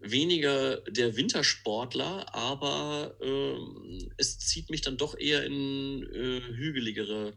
[0.00, 7.34] weniger der Wintersportler, aber ähm, es zieht mich dann doch eher in äh, hügeligere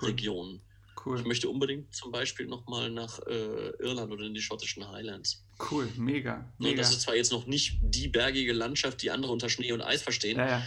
[0.00, 0.08] Cool.
[0.10, 0.60] Regionen.
[1.04, 1.20] Cool.
[1.20, 5.46] Ich möchte unbedingt zum Beispiel nochmal nach äh, Irland oder in die schottischen Highlands.
[5.70, 5.88] Cool.
[5.96, 6.52] Mega.
[6.58, 6.78] Mega.
[6.78, 10.02] das ist zwar jetzt noch nicht die bergige Landschaft, die andere unter Schnee und Eis
[10.02, 10.62] verstehen, ja, ja.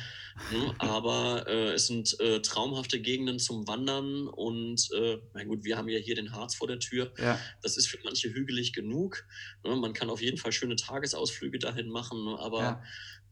[0.51, 0.73] Ne?
[0.79, 5.89] Aber äh, es sind äh, traumhafte Gegenden zum Wandern und äh, na gut, wir haben
[5.89, 7.11] ja hier den Harz vor der Tür.
[7.17, 7.39] ja.
[7.61, 9.25] Das ist für manche hügelig genug.
[9.63, 9.75] Ne?
[9.75, 12.83] Man kann auf jeden Fall schöne Tagesausflüge dahin machen, aber Ja.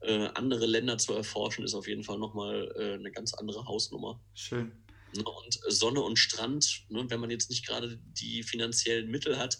[0.02, 4.20] äh, andere Länder zu erforschen ist auf jeden Fall nochmal äh, eine ganz andere Hausnummer.
[4.34, 4.72] Schön.
[5.22, 7.06] Und Sonne und Strand, ne?
[7.10, 9.58] wenn man jetzt nicht gerade die finanziellen Mittel hat,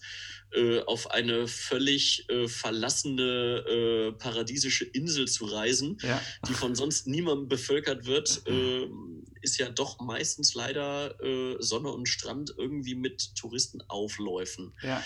[0.52, 6.22] äh, auf eine völlig äh, verlassene äh, paradiesische Insel zu reisen, Ja.
[6.48, 8.88] die von sonst niemandem bevölkert wird, äh,
[9.42, 15.04] ist ja doch meistens leider äh, Sonne und Strand irgendwie mit Touristenaufläufen Ja.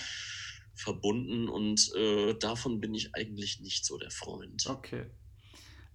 [0.75, 4.65] verbunden und äh, davon bin ich eigentlich nicht so der Freund.
[4.67, 5.05] Okay.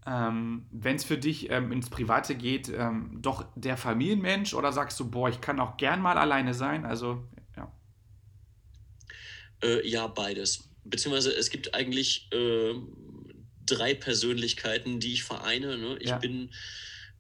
[0.07, 5.01] Ähm, Wenn es für dich ähm, ins Private geht, ähm, doch der Familienmensch oder sagst
[5.01, 6.85] du, boah, ich kann auch gern mal alleine sein?
[6.85, 7.73] Also, ja.
[9.63, 10.71] Äh, ja, beides.
[10.85, 12.75] Beziehungsweise es gibt eigentlich äh,
[13.65, 15.79] drei Persönlichkeiten, die ich vereine.
[15.79, 15.99] Ne?
[16.01, 16.19] Ich Ja.
[16.19, 16.53] bin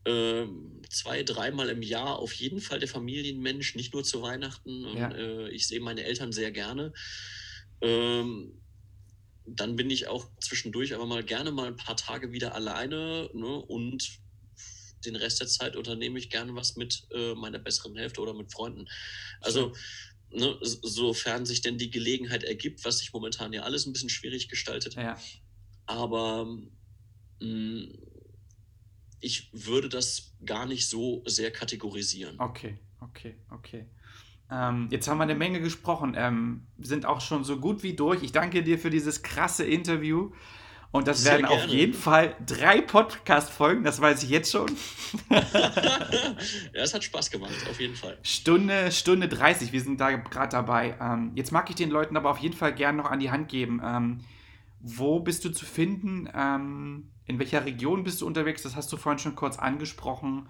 [0.04, 0.46] äh,
[0.88, 4.84] zwei, dreimal im Jahr auf jeden Fall der Familienmensch, nicht nur zu Weihnachten.
[4.84, 5.10] Und, Ja.
[5.10, 6.92] äh, ich sehe meine Eltern sehr gerne.
[7.80, 8.62] Ähm,
[9.46, 13.46] dann bin ich auch zwischendurch aber mal gerne mal ein paar Tage wieder alleine ne?
[13.46, 14.20] und
[15.04, 18.52] den Rest der Zeit unternehme ich gerne was mit äh, meiner besseren Hälfte oder mit
[18.52, 18.86] Freunden.
[19.40, 19.74] Also
[20.30, 24.48] ne, sofern sich denn die Gelegenheit ergibt, was sich momentan ja alles ein bisschen schwierig
[24.48, 24.94] gestaltet.
[24.94, 25.18] Ja.
[25.86, 26.46] Aber
[27.40, 27.86] mh,
[29.20, 32.38] ich würde das gar nicht so sehr kategorisieren.
[32.40, 33.86] Okay, okay, okay.
[34.50, 36.14] Ähm, jetzt haben wir eine Menge gesprochen.
[36.16, 38.22] Ähm, sind auch schon so gut wie durch.
[38.22, 40.30] Ich danke dir für dieses krasse Interview.
[40.92, 41.72] Und das Sehr werden auf gerne.
[41.72, 44.68] jeden Fall drei Podcast-Folgen, das weiß ich jetzt schon.
[45.30, 45.42] ja,
[46.72, 48.16] es hat Spaß gemacht, auf jeden Fall.
[48.22, 50.96] Stunde, Stunde 30, wir sind da gerade dabei.
[51.00, 53.48] Ähm, jetzt mag ich den Leuten aber auf jeden Fall gerne noch an die Hand
[53.48, 53.82] geben.
[53.84, 54.20] Ähm,
[54.80, 56.30] wo bist du zu finden?
[56.34, 58.62] Ähm, in welcher Region bist du unterwegs?
[58.62, 60.48] Das hast du vorhin schon kurz angesprochen.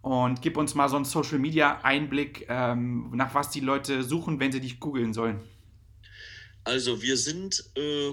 [0.00, 4.38] Und gib uns mal so einen Social Media Einblick, ähm, nach was die Leute suchen,
[4.40, 5.40] wenn sie dich googeln sollen.
[6.64, 8.12] Also wir sind äh,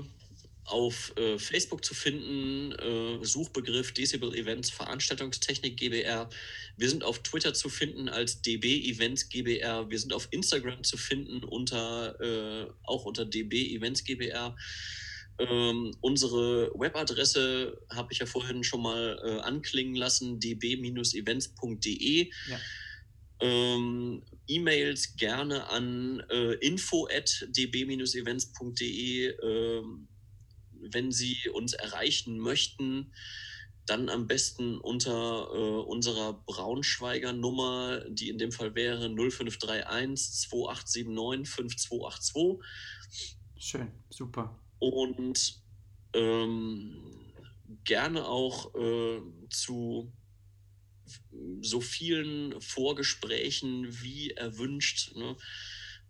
[0.65, 6.27] auf äh, Facebook zu finden, äh, Suchbegriff Decibel Events Veranstaltungstechnik GBR.
[6.77, 9.89] Wir sind auf Twitter zu finden als DB Events GBR.
[9.89, 14.55] Wir sind auf Instagram zu finden unter äh, auch unter DB Events GBR.
[15.37, 22.31] Ähm, unsere Webadresse habe ich ja vorhin schon mal äh, anklingen lassen, db-events.de.
[22.49, 22.57] Ja.
[23.41, 29.27] Ähm, E-Mails gerne an äh, info@db-events.de.
[29.27, 30.07] Ähm,
[30.87, 33.11] wenn Sie uns erreichen möchten,
[33.85, 41.53] dann am besten unter äh, unserer Braunschweiger Nummer, die in dem Fall wäre 0531 2879
[41.53, 42.65] 5282.
[43.57, 44.59] Schön, super.
[44.91, 45.61] Und
[46.13, 47.01] ähm,
[47.83, 50.11] gerne auch äh, zu
[51.61, 55.35] so vielen Vorgesprächen wie erwünscht, ne?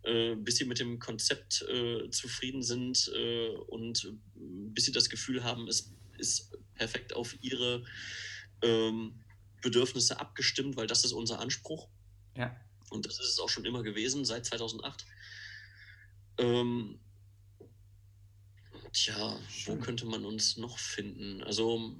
[0.02, 5.42] äh, bis sie mit dem Konzept äh, zufrieden sind äh, und bis sie das Gefühl
[5.42, 7.84] haben, es ist perfekt auf ihre
[8.62, 9.24] ähm,
[9.62, 11.88] Bedürfnisse abgestimmt, weil das ist unser Anspruch.
[12.36, 12.56] Ja.
[12.90, 15.04] Und das ist es auch schon immer gewesen, seit 2008.
[16.38, 17.00] Ähm,
[18.96, 19.78] tja, Schön.
[19.78, 21.42] wo könnte man uns noch finden?
[21.42, 21.94] Also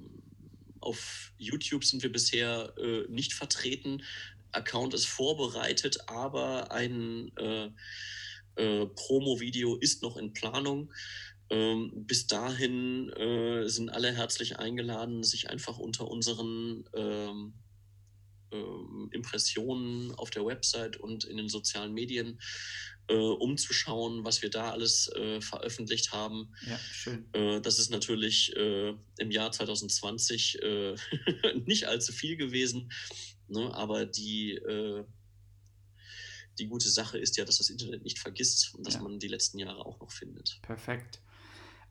[0.79, 4.03] auf YouTube sind wir bisher äh, nicht vertreten.
[4.51, 7.69] Account ist vorbereitet, aber ein äh,
[8.55, 10.91] äh, Promo-Video ist noch in Planung.
[11.49, 17.53] Ähm, bis dahin äh, sind alle herzlich eingeladen, sich einfach unter unseren ähm,
[18.51, 22.39] ähm, Impressionen auf der Website und in den sozialen Medien
[23.09, 26.53] äh, umzuschauen, was wir da alles äh, veröffentlicht haben.
[26.67, 27.25] Ja, schön.
[27.33, 30.95] Äh, das ist natürlich äh, im Jahr 2020 äh,
[31.65, 32.91] nicht allzu viel gewesen,
[33.47, 33.73] ne?
[33.73, 35.03] aber die, äh,
[36.59, 39.01] die gute Sache ist ja, dass das Internet nicht vergisst und dass ja.
[39.01, 40.59] man die letzten Jahre auch noch findet.
[40.61, 41.21] Perfekt.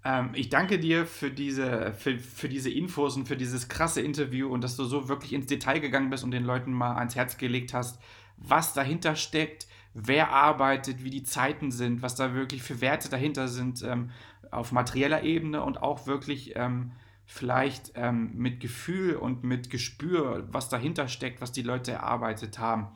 [0.05, 4.49] Ähm, ich danke dir für diese, für, für diese Infos und für dieses krasse Interview
[4.49, 7.39] und dass du so wirklich ins Detail gegangen bist und den Leuten mal ans Herz
[7.39, 7.99] gelegt hast,
[8.37, 9.67] was dahinter steckt,
[9.99, 14.11] wer arbeitet, wie die Zeiten sind, was da wirklich für Werte dahinter sind ähm,
[14.51, 16.93] auf materieller Ebene und auch wirklich ähm,
[17.25, 22.89] vielleicht ähm, mit Gefühl und mit Gespür, was dahinter steckt, was die Leute erarbeitet haben.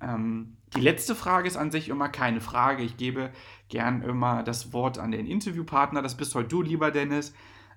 [0.00, 2.82] Ähm, die letzte Frage ist an sich immer keine Frage.
[2.82, 3.30] Ich gebe
[3.68, 6.00] gern immer das Wort an den Interviewpartner.
[6.00, 7.34] Das bist heute du, lieber Dennis.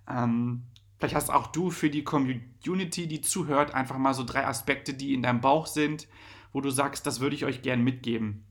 [0.10, 0.64] Ähm,
[1.00, 5.14] vielleicht hast auch du für die Community, die zuhört, einfach mal so drei Aspekte, die
[5.14, 6.08] in deinem Bauch sind,
[6.54, 8.46] wo du sagst, das würde ich euch gern mitgeben.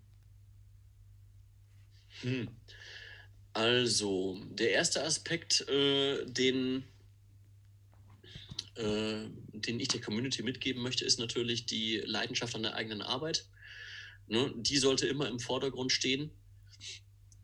[2.23, 2.49] Hm.
[3.53, 6.85] Also, der erste Aspekt, äh, den,
[8.77, 13.47] äh, den ich der Community mitgeben möchte, ist natürlich die Leidenschaft an der eigenen Arbeit.
[14.27, 14.53] Ne?
[14.57, 16.31] Die sollte immer im Vordergrund stehen.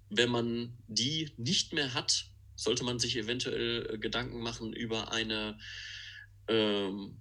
[0.09, 5.59] Wenn man die nicht mehr hat, sollte man sich eventuell äh, Gedanken machen über eine
[6.49, 7.21] ähm,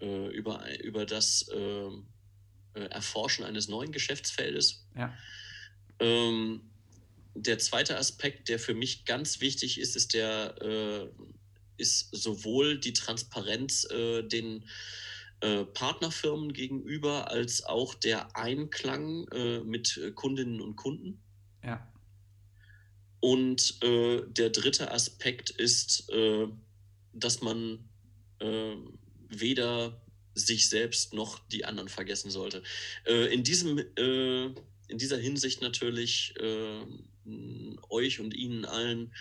[0.00, 2.06] äh, über, über das ähm,
[2.74, 4.86] äh, Erforschen eines neuen Geschäftsfeldes.
[4.96, 5.14] Ja.
[6.00, 6.62] Ähm,
[7.34, 11.08] der zweite Aspekt, der für mich ganz wichtig ist, ist der äh,
[11.80, 14.64] ist sowohl die Transparenz äh, den
[15.40, 21.22] äh, Partnerfirmen gegenüber als auch der Einklang äh, mit Kundinnen und Kunden.
[21.64, 21.90] Ja.
[23.20, 26.10] Und äh, der dritte Aspekt ist,
[27.12, 27.86] dass man
[29.28, 30.00] weder
[30.34, 32.62] sich selbst noch die anderen vergessen sollte.
[33.30, 33.84] in diesem
[34.90, 36.84] in dieser Hinsicht natürlich äh,
[37.88, 39.12] euch und Ihnen allen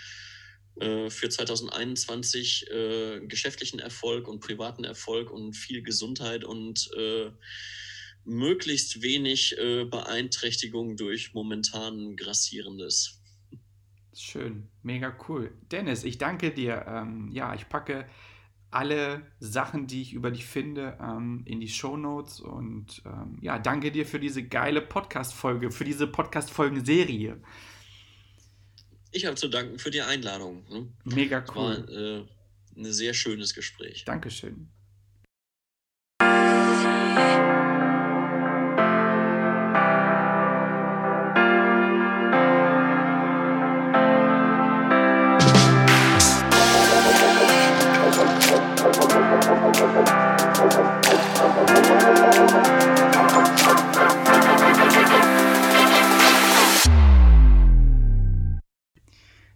[0.79, 7.32] äh, für 2021 äh, geschäftlichen Erfolg und privaten Erfolg und viel Gesundheit und äh,
[8.25, 13.21] möglichst wenig äh, Beeinträchtigung durch momentan grassierendes.
[14.13, 15.51] Schön, mega cool.
[15.71, 16.86] Dennis, ich danke dir.
[16.88, 18.05] Ähm, ja, ich packe
[18.71, 22.39] alle Sachen, die ich über dich finde, ähm, in die Show Notes.
[22.39, 27.41] Und ähm, ja, danke dir für diese geile Podcast-Folge, für diese Podcast-Folgen-Serie.
[29.12, 30.63] Ich habe zu danken für die Einladung.
[30.69, 30.88] Ne?
[31.03, 31.55] Mega cool.
[31.55, 32.25] war äh,
[32.77, 34.05] ein sehr schönes Gespräch.
[34.05, 34.69] Dankeschön.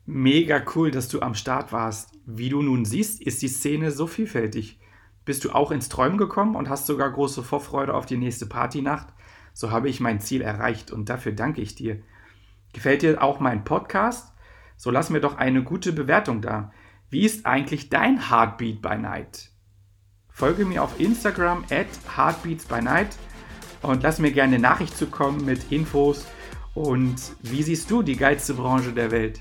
[0.06, 2.12] Mega cool, dass du am Start warst.
[2.26, 4.80] Wie du nun siehst, ist die Szene so vielfältig.
[5.26, 9.08] Bist du auch ins Träumen gekommen und hast sogar große Vorfreude auf die nächste Partynacht?
[9.54, 12.02] So habe ich mein Ziel erreicht und dafür danke ich dir.
[12.72, 14.34] Gefällt dir auch mein Podcast?
[14.78, 16.72] So lass mir doch eine gute Bewertung da.
[17.10, 19.53] Wie ist eigentlich dein Heartbeat by Night?
[20.34, 23.16] Folge mir auf Instagram at Heartbeats by Night
[23.84, 26.26] und lass mir gerne eine Nachricht zukommen mit Infos
[26.74, 29.40] und wie siehst du die geilste Branche der Welt?